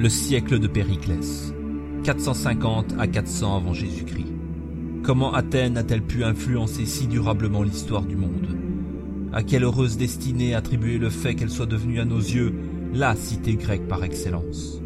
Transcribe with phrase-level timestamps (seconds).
[0.00, 1.52] Le siècle de Périclès,
[2.04, 4.32] 450 à 400 avant Jésus-Christ.
[5.02, 8.48] Comment Athènes a-t-elle pu influencer si durablement l'histoire du monde?
[9.34, 12.54] À quelle heureuse destinée attribuer le fait qu'elle soit devenue à nos yeux
[12.94, 14.80] la cité grecque par excellence?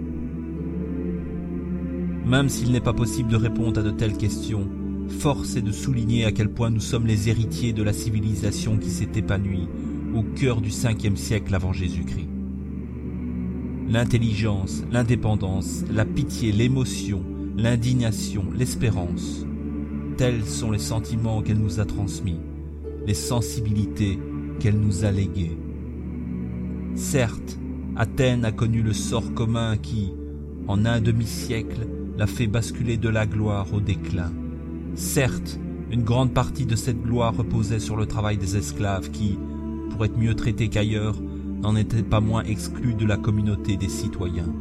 [2.27, 4.69] Même s'il n'est pas possible de répondre à de telles questions,
[5.21, 8.91] force est de souligner à quel point nous sommes les héritiers de la civilisation qui
[8.91, 9.69] s'est épanouie
[10.12, 12.27] au cœur du 5e siècle avant Jésus-Christ.
[13.89, 17.23] L'intelligence, l'indépendance, la pitié, l'émotion,
[17.57, 19.45] l'indignation, l'espérance,
[20.17, 22.41] tels sont les sentiments qu'elle nous a transmis,
[23.07, 24.19] les sensibilités
[24.59, 25.59] qu'elle nous a léguées.
[26.95, 27.59] Certes,
[27.97, 30.13] Athènes a connu le sort commun qui,
[30.67, 31.87] en un demi-siècle,
[32.17, 34.33] l'a fait basculer de la gloire au déclin.
[34.95, 39.39] Certes, une grande partie de cette gloire reposait sur le travail des esclaves qui,
[39.91, 41.17] pour être mieux traités qu'ailleurs,
[41.64, 44.53] n'en étaient pas moins exclus de la communauté des citoyens.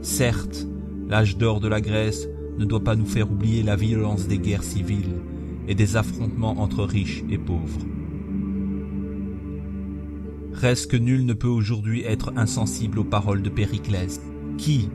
[0.00, 0.66] Certes,
[1.06, 2.26] l'âge d'or de la Grèce
[2.58, 5.20] ne doit pas nous faire oublier la violence des guerres civiles
[5.68, 7.84] et des affrontements entre riches et pauvres.
[10.54, 14.18] Reste que nul ne peut aujourd'hui être insensible aux paroles de Périclès,
[14.56, 14.88] qui,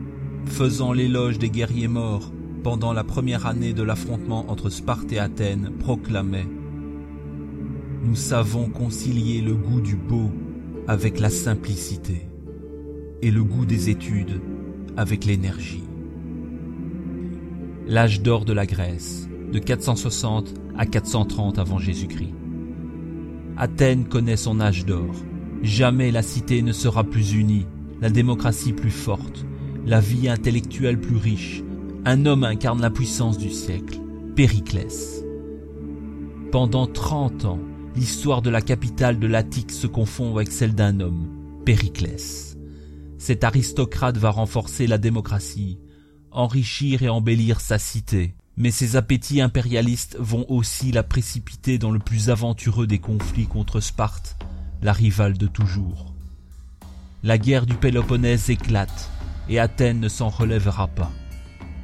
[0.46, 2.32] faisant l'éloge des guerriers morts
[2.64, 6.48] pendant la première année de l'affrontement entre Sparte et Athènes, proclamait
[8.02, 10.30] Nous savons concilier le goût du beau
[10.86, 12.28] avec la simplicité
[13.22, 14.40] et le goût des études
[14.96, 15.84] avec l'énergie.
[17.86, 22.34] L'âge d'or de la Grèce, de 460 à 430 avant Jésus-Christ.
[23.56, 25.14] Athènes connaît son âge d'or.
[25.62, 27.66] Jamais la cité ne sera plus unie,
[28.00, 29.46] la démocratie plus forte,
[29.86, 31.62] la vie intellectuelle plus riche.
[32.04, 34.00] Un homme incarne la puissance du siècle,
[34.34, 35.24] Périclès.
[36.50, 37.60] Pendant trente ans,
[37.96, 41.28] l'histoire de la capitale de l'Attique se confond avec celle d'un homme,
[41.64, 42.56] Périclès.
[43.18, 45.78] Cet aristocrate va renforcer la démocratie,
[46.30, 51.98] enrichir et embellir sa cité, mais ses appétits impérialistes vont aussi la précipiter dans le
[51.98, 54.36] plus aventureux des conflits contre Sparte,
[54.82, 56.12] la rivale de toujours.
[57.22, 59.10] La guerre du Péloponnèse éclate,
[59.48, 61.10] et Athènes ne s'en relèvera pas.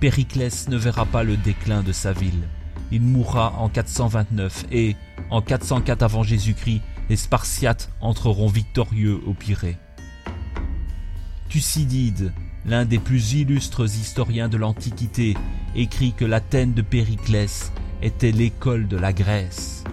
[0.01, 2.49] Périclès ne verra pas le déclin de sa ville.
[2.93, 4.97] Il mourra en 429 et,
[5.31, 9.77] en 404 avant Jésus-Christ, les Spartiates entreront victorieux au Pirée.
[11.49, 12.33] Thucydide,
[12.67, 15.37] l'un des plus illustres historiens de l'Antiquité,
[15.75, 19.85] écrit que l'Athènes de Périclès était l'école de la Grèce.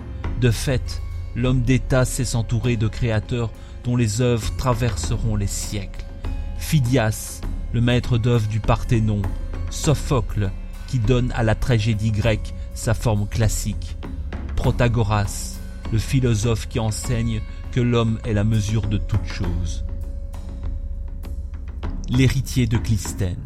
[0.41, 1.01] De fait,
[1.35, 3.51] l'homme d'État sait s'entourer de créateurs
[3.83, 6.05] dont les œuvres traverseront les siècles.
[6.57, 7.41] Phidias,
[7.73, 9.21] le maître d'œuvre du Parthénon,
[9.69, 10.51] Sophocle,
[10.87, 13.97] qui donne à la tragédie grecque sa forme classique,
[14.55, 15.57] Protagoras,
[15.91, 19.83] le philosophe qui enseigne que l'homme est la mesure de toute chose.
[22.07, 23.41] L'héritier de Clystène.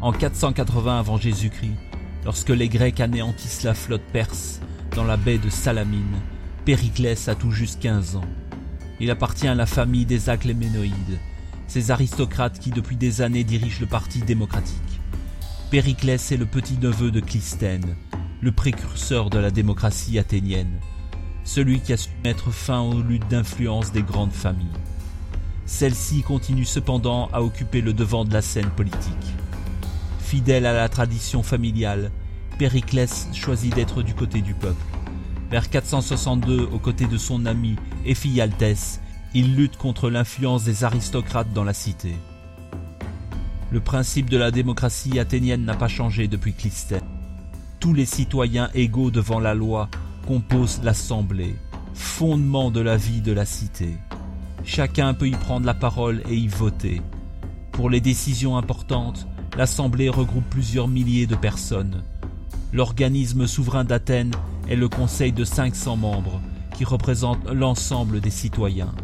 [0.00, 1.76] En 480 avant Jésus-Christ,
[2.24, 4.60] lorsque les Grecs anéantissent la flotte perse
[4.96, 6.20] dans la baie de Salamine,
[6.64, 8.28] Périclès a tout juste 15 ans.
[8.98, 11.20] Il appartient à la famille des Acléménoïdes,
[11.68, 15.00] ces aristocrates qui depuis des années dirigent le parti démocratique.
[15.70, 17.94] Périclès est le petit-neveu de Clystène,
[18.46, 20.78] le précurseur de la démocratie athénienne,
[21.42, 24.68] celui qui a su mettre fin aux luttes d'influence des grandes familles.
[25.64, 29.34] Celle-ci continue cependant à occuper le devant de la scène politique.
[30.20, 32.12] Fidèle à la tradition familiale,
[32.56, 34.86] Périclès choisit d'être du côté du peuple.
[35.50, 37.74] Vers 462, aux côtés de son ami
[38.04, 39.00] Ephialtès,
[39.34, 42.14] il lutte contre l'influence des aristocrates dans la cité.
[43.72, 47.15] Le principe de la démocratie athénienne n'a pas changé depuis Clystène.
[47.86, 49.88] Tous les citoyens égaux devant la loi
[50.26, 51.54] composent l'Assemblée,
[51.94, 53.90] fondement de la vie de la cité.
[54.64, 57.00] Chacun peut y prendre la parole et y voter.
[57.70, 62.02] Pour les décisions importantes, l'Assemblée regroupe plusieurs milliers de personnes.
[62.72, 64.34] L'organisme souverain d'Athènes
[64.68, 66.40] est le Conseil de 500 membres,
[66.76, 68.96] qui représente l'ensemble des citoyens.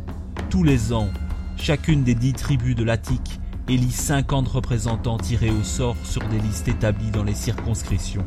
[0.50, 1.10] Tous les ans,
[1.56, 3.38] chacune des dix tribus de l'Attique
[3.68, 8.26] élit 50 représentants tirés au sort sur des listes établies dans les circonscriptions.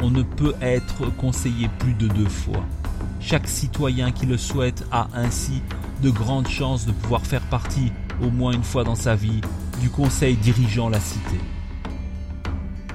[0.00, 2.64] On ne peut être conseillé plus de deux fois.
[3.20, 5.62] Chaque citoyen qui le souhaite a ainsi
[6.02, 7.92] de grandes chances de pouvoir faire partie,
[8.22, 9.40] au moins une fois dans sa vie,
[9.80, 11.38] du conseil dirigeant la cité.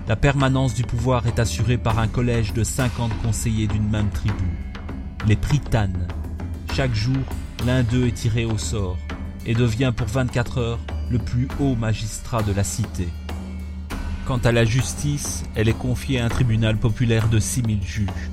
[0.07, 4.57] La permanence du pouvoir est assurée par un collège de 50 conseillers d'une même tribu,
[5.27, 6.07] les pritanes.
[6.73, 7.23] Chaque jour,
[7.65, 8.97] l'un d'eux est tiré au sort
[9.45, 10.79] et devient pour 24 heures
[11.09, 13.07] le plus haut magistrat de la cité.
[14.25, 18.31] Quant à la justice, elle est confiée à un tribunal populaire de 6000 juges,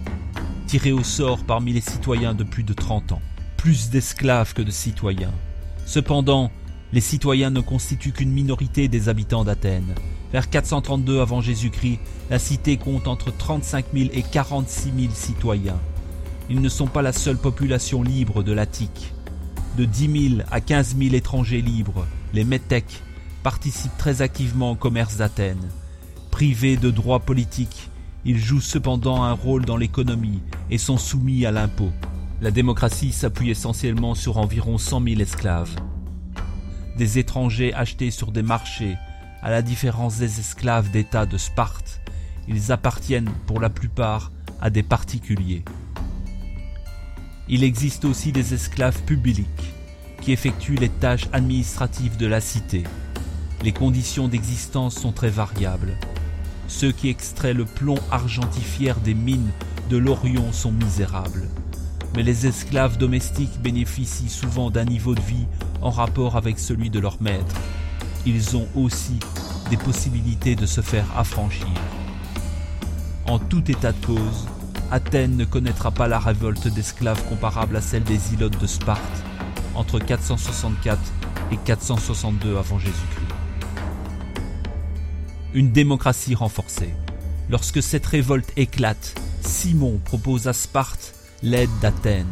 [0.67, 3.23] tirés au sort parmi les citoyens de plus de 30 ans,
[3.57, 5.33] plus d'esclaves que de citoyens.
[5.87, 6.53] Cependant,
[6.93, 9.95] Les citoyens ne constituent qu'une minorité des habitants d'Athènes.
[10.33, 12.01] Vers 432 avant Jésus-Christ,
[12.31, 15.79] la cité compte entre 35 000 et 46 000 citoyens.
[16.49, 19.15] Ils ne sont pas la seule population libre de l'Attique.
[19.77, 23.03] De 10 000 à 15 000 étrangers libres, les métèques
[23.45, 25.69] participent très activement au commerce d'Athènes.
[26.41, 27.91] Privés de droits politiques,
[28.25, 30.41] ils jouent cependant un rôle dans l'économie
[30.71, 31.91] et sont soumis à l'impôt.
[32.41, 35.77] La démocratie s'appuie essentiellement sur environ 100 000 esclaves.
[36.97, 38.97] Des étrangers achetés sur des marchés,
[39.43, 42.01] à la différence des esclaves d'État de Sparte,
[42.49, 44.33] ils appartiennent pour la plupart
[44.63, 45.63] à des particuliers.
[47.51, 49.75] Il existe aussi des esclaves publics
[50.23, 52.85] qui effectuent les tâches administratives de la cité.
[53.63, 55.99] Les conditions d'existence sont très variables.
[56.71, 59.51] Ceux qui extraient le plomb argentifière des mines
[59.91, 61.49] de l'Orion sont misérables.
[62.15, 65.47] Mais les esclaves domestiques bénéficient souvent d'un niveau de vie
[65.83, 67.57] en rapport avec celui de leur maître.
[68.25, 69.19] Ils ont aussi
[69.69, 71.67] des possibilités de se faire affranchir.
[73.27, 74.47] En tout état de cause,
[74.93, 79.25] Athènes ne connaîtra pas la révolte d'esclaves comparable à celle des ilotes de Sparte
[79.75, 80.99] entre 464
[81.51, 83.30] et 462 avant Jésus-Christ.
[85.53, 86.95] Une démocratie renforcée.
[87.51, 91.13] Lorsque cette révolte éclate, Simon propose à Sparte
[91.43, 92.27] l'aide d'Athènes.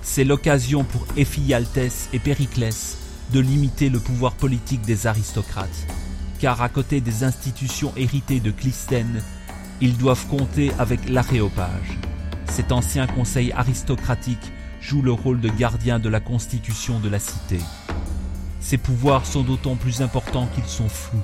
[0.00, 2.98] C'est l'occasion pour Éphialtès et Périclès
[3.32, 5.86] de limiter le pouvoir politique des aristocrates,
[6.38, 9.22] car à côté des institutions héritées de Clisthène,
[9.80, 11.98] ils doivent compter avec l'aréopage.
[12.48, 17.58] Cet ancien conseil aristocratique joue le rôle de gardien de la constitution de la cité.
[18.60, 21.22] Ses pouvoirs sont d'autant plus importants qu'ils sont flous.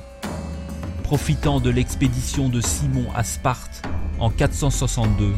[1.09, 3.83] Profitant de l'expédition de Simon à Sparte
[4.19, 5.33] en 462,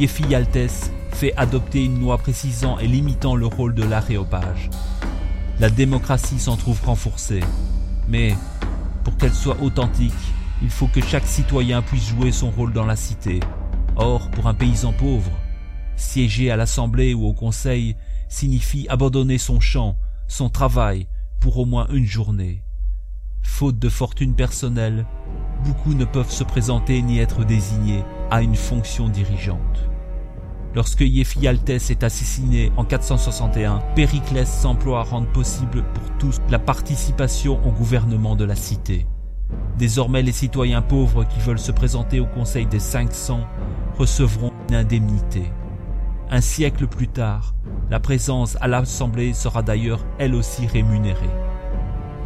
[0.00, 4.68] Éphialtès fait adopter une loi précisant et limitant le rôle de l'aréopage.
[5.60, 7.44] La démocratie s'en trouve renforcée,
[8.08, 8.34] mais
[9.04, 10.12] pour qu'elle soit authentique,
[10.60, 13.38] il faut que chaque citoyen puisse jouer son rôle dans la cité.
[13.94, 15.30] Or, pour un paysan pauvre,
[15.94, 17.94] siéger à l'Assemblée ou au Conseil
[18.28, 21.06] signifie abandonner son champ, son travail,
[21.38, 22.65] pour au moins une journée.
[23.46, 25.06] Faute de fortune personnelle,
[25.64, 29.88] beaucoup ne peuvent se présenter ni être désignés à une fonction dirigeante.
[30.74, 37.58] Lorsque Éphialtès est assassiné en 461, Périclès s'emploie à rendre possible pour tous la participation
[37.66, 39.06] au gouvernement de la cité.
[39.78, 43.40] Désormais, les citoyens pauvres qui veulent se présenter au Conseil des 500
[43.96, 45.50] recevront une indemnité.
[46.30, 47.54] Un siècle plus tard,
[47.88, 51.30] la présence à l'Assemblée sera d'ailleurs elle aussi rémunérée.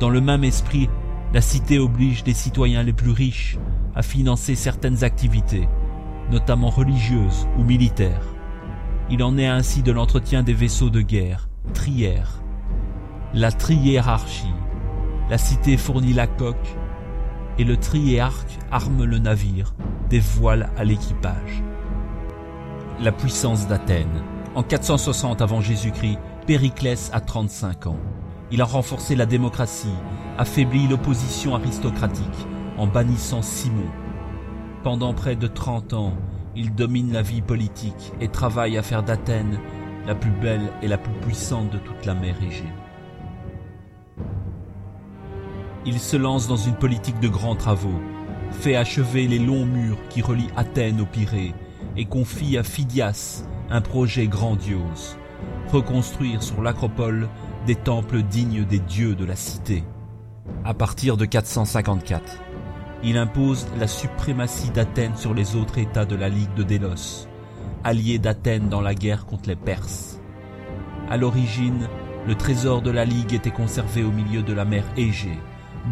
[0.01, 0.89] Dans le même esprit,
[1.33, 3.59] la cité oblige les citoyens les plus riches
[3.95, 5.69] à financer certaines activités,
[6.31, 8.27] notamment religieuses ou militaires.
[9.11, 12.43] Il en est ainsi de l'entretien des vaisseaux de guerre, trière,
[13.33, 14.55] la triérarchie.
[15.29, 16.77] La cité fournit la coque,
[17.59, 19.75] et le triéarque arme le navire,
[20.09, 21.63] des voiles à l'équipage.
[23.01, 24.25] La puissance d'Athènes.
[24.57, 27.99] En 460 avant Jésus-Christ, Périclès a 35 ans.
[28.53, 29.95] Il a renforcé la démocratie,
[30.37, 32.47] affaibli l'opposition aristocratique
[32.79, 33.91] en bannissant Simon.
[34.83, 36.15] Pendant près de 30 ans,
[36.57, 39.61] il domine la vie politique et travaille à faire d'Athènes
[40.07, 42.73] la plus belle et la plus puissante de toute la mer Égée.
[45.87, 48.01] Il se lance dans une politique de grands travaux,
[48.51, 51.55] fait achever les longs murs qui relient Athènes au Pirée
[51.97, 55.17] et confie à Phidias un projet grandiose,
[55.71, 57.29] reconstruire sur l'acropole
[57.67, 59.85] des temples dignes des dieux de la cité.
[60.65, 62.41] À partir de 454,
[63.03, 67.29] il impose la suprématie d'Athènes sur les autres États de la Ligue de Délos,
[67.85, 70.21] alliés d'Athènes dans la guerre contre les Perses.
[71.09, 71.89] À l'origine,
[72.27, 75.39] le trésor de la Ligue était conservé au milieu de la mer Égée,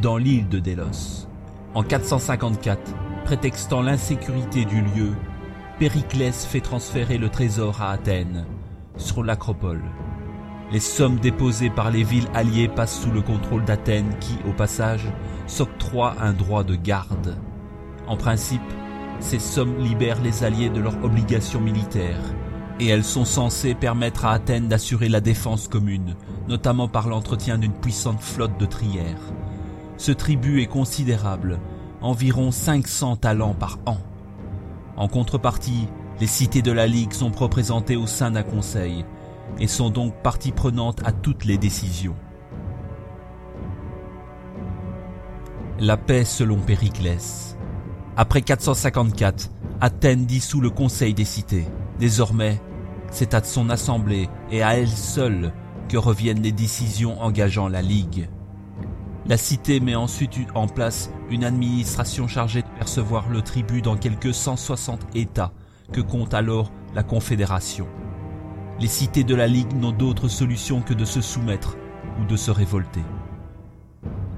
[0.02, 1.26] dans l'île de Délos.
[1.74, 2.94] En 454,
[3.24, 5.12] prétextant l'insécurité du lieu,
[5.78, 8.44] Périclès fait transférer le trésor à Athènes,
[8.96, 9.82] sur l'acropole.
[10.70, 15.06] Les sommes déposées par les villes alliées passent sous le contrôle d'Athènes qui, au passage,
[15.46, 17.38] s'octroie un droit de garde.
[18.06, 18.60] En principe,
[19.18, 22.20] ces sommes libèrent les alliés de leurs obligations militaires,
[22.80, 26.16] et elles sont censées permettre à Athènes d'assurer la défense commune,
[26.48, 29.32] notamment par l'entretien d'une puissante flotte de trières.
[29.96, 31.60] Ce tribut est considérable,
[32.02, 33.96] environ 500 talents par an.
[34.98, 35.88] En contrepartie,
[36.20, 39.06] les cités de la Ligue sont représentées au sein d'un conseil
[39.58, 42.16] et sont donc partie prenante à toutes les décisions.
[45.80, 47.56] La paix selon Périclès.
[48.16, 49.50] Après 454,
[49.80, 51.66] Athènes dissout le conseil des cités.
[52.00, 52.60] Désormais,
[53.10, 55.52] c'est à son assemblée et à elle seule
[55.88, 58.28] que reviennent les décisions engageant la Ligue.
[59.26, 64.34] La cité met ensuite en place une administration chargée de percevoir le tribut dans quelques
[64.34, 65.52] 160 États
[65.92, 67.86] que compte alors la Confédération.
[68.80, 71.76] Les cités de la Ligue n'ont d'autre solution que de se soumettre
[72.20, 73.02] ou de se révolter.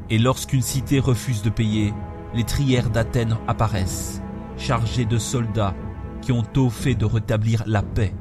[0.09, 1.92] Et lorsqu'une cité refuse de payer,
[2.35, 4.23] les trières d'Athènes apparaissent,
[4.56, 5.75] chargés de soldats
[6.23, 8.14] qui ont au fait de rétablir la paix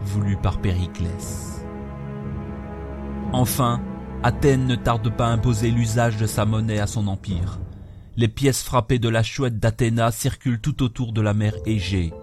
[0.00, 1.62] voulue par Périclès.
[3.32, 3.82] Enfin,
[4.22, 7.60] Athènes ne tarde pas à imposer l'usage de sa monnaie à son empire.
[8.16, 12.14] Les pièces frappées de la chouette d'Athéna circulent tout autour de la mer Égée,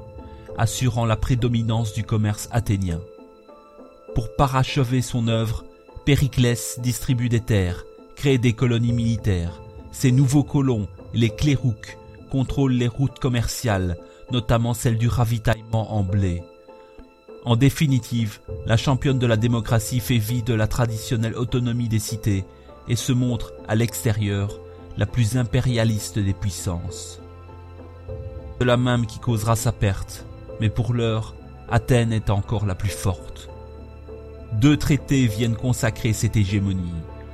[0.58, 3.00] assurant la prédominance du commerce athénien.
[4.16, 5.64] Pour parachever son œuvre,
[6.06, 7.84] Périclès distribue des terres,
[8.16, 9.62] crée des colonies militaires.
[9.92, 11.98] Ces nouveaux colons, les clérouques,
[12.30, 13.98] contrôlent les routes commerciales,
[14.32, 16.44] notamment celle du ravitaillement en blé.
[17.44, 22.46] En définitive, la championne de la démocratie fait vie de la traditionnelle autonomie des cités
[22.88, 24.60] et se montre, à l'extérieur,
[24.96, 27.20] la plus impérialiste des puissances.
[28.60, 30.26] De la même qui causera sa perte,
[30.62, 31.34] mais pour l'heure,
[31.70, 33.50] Athènes est encore la plus forte.
[34.60, 36.94] Deux traités viennent consacrer cette hégémonie.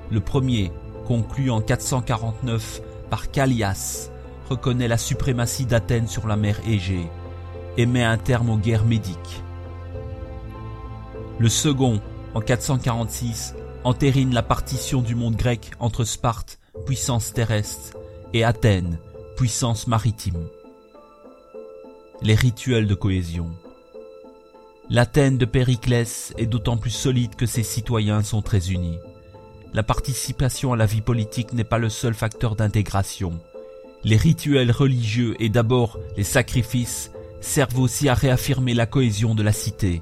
[0.09, 0.71] Le premier,
[1.07, 4.09] conclu en 449 par Callias,
[4.49, 7.07] reconnaît la suprématie d'Athènes sur la mer Égée
[7.77, 9.43] et met un terme aux guerres médiques.
[11.39, 12.01] Le second,
[12.33, 17.97] en 446, entérine la partition du monde grec entre Sparte, puissance terrestre,
[18.33, 18.99] et Athènes,
[19.35, 20.47] puissance maritime.
[22.21, 23.49] Les rituels de cohésion.
[24.91, 28.97] L'Athènes de Périclès est d'autant plus solide que ses citoyens sont très unis.
[29.71, 33.39] La participation à la vie politique n'est pas le seul facteur d'intégration.
[34.03, 39.51] Les rituels religieux et d'abord les sacrifices servent aussi à réaffirmer la cohésion de la
[39.51, 40.01] cité.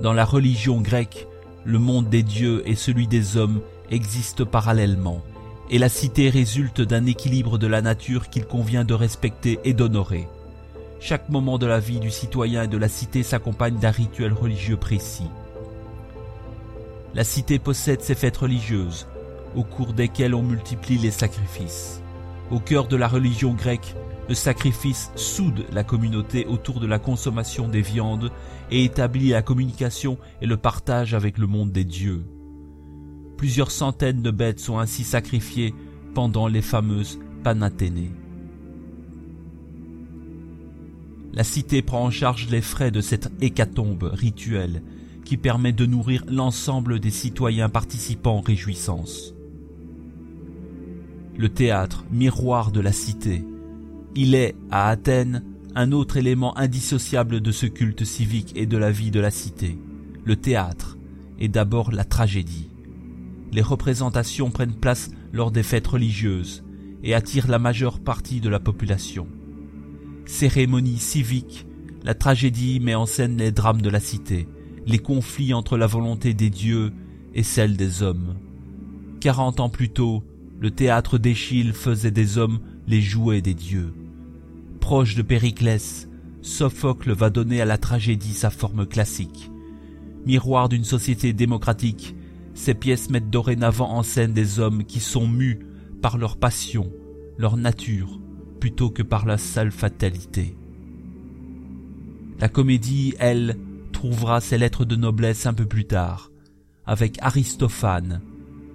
[0.00, 1.28] Dans la religion grecque,
[1.64, 3.60] le monde des dieux et celui des hommes
[3.92, 5.22] existent parallèlement,
[5.70, 10.26] et la cité résulte d'un équilibre de la nature qu'il convient de respecter et d'honorer.
[11.02, 14.76] Chaque moment de la vie du citoyen et de la cité s'accompagne d'un rituel religieux
[14.76, 15.30] précis.
[17.14, 19.08] La cité possède ses fêtes religieuses,
[19.56, 22.02] au cours desquelles on multiplie les sacrifices.
[22.50, 23.94] Au cœur de la religion grecque,
[24.28, 28.30] le sacrifice soude la communauté autour de la consommation des viandes
[28.70, 32.26] et établit la communication et le partage avec le monde des dieux.
[33.38, 35.74] Plusieurs centaines de bêtes sont ainsi sacrifiées
[36.14, 38.12] pendant les fameuses Panathénées.
[41.32, 44.82] La cité prend en charge les frais de cette hécatombe rituelle
[45.24, 49.34] qui permet de nourrir l'ensemble des citoyens participant en réjouissance.
[51.36, 53.44] Le théâtre, miroir de la cité,
[54.16, 55.44] il est, à Athènes,
[55.76, 59.78] un autre élément indissociable de ce culte civique et de la vie de la cité.
[60.24, 60.98] Le théâtre
[61.38, 62.68] est d'abord la tragédie.
[63.52, 66.64] Les représentations prennent place lors des fêtes religieuses
[67.04, 69.28] et attirent la majeure partie de la population
[70.30, 71.66] cérémonie civique,
[72.04, 74.48] la tragédie met en scène les drames de la cité,
[74.86, 76.92] les conflits entre la volonté des dieux
[77.34, 78.36] et celle des hommes.
[79.20, 80.22] Quarante ans plus tôt,
[80.60, 83.92] le théâtre d'Échille faisait des hommes les jouets des dieux.
[84.78, 86.08] Proche de Périclès,
[86.42, 89.50] Sophocle va donner à la tragédie sa forme classique.
[90.26, 92.14] Miroir d'une société démocratique,
[92.54, 95.58] ces pièces mettent dorénavant en scène des hommes qui sont mus
[96.00, 96.90] par leur passion,
[97.36, 98.20] leur nature,
[98.60, 100.54] plutôt que par la sale fatalité.
[102.38, 103.56] La comédie, elle,
[103.92, 106.30] trouvera ses lettres de noblesse un peu plus tard,
[106.86, 108.20] avec Aristophane,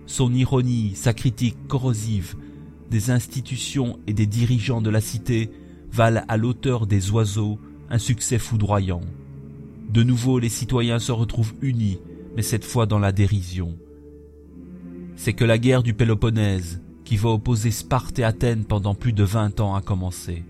[0.05, 2.35] son ironie, sa critique corrosive
[2.91, 5.49] des institutions et des dirigeants de la cité
[5.91, 9.01] valent à l'auteur des oiseaux un succès foudroyant.
[9.89, 11.99] De nouveau, les citoyens se retrouvent unis,
[12.35, 13.77] mais cette fois dans la dérision.
[15.15, 19.23] C'est que la guerre du Péloponnèse, qui va opposer Sparte et Athènes pendant plus de
[19.23, 20.43] vingt ans a commencé.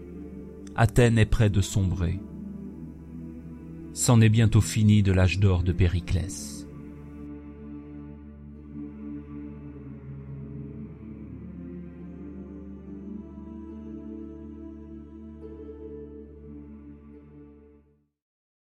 [0.76, 2.20] Athènes est près de sombrer.
[3.94, 6.65] C'en est bientôt fini de l'âge d'or de Périclès.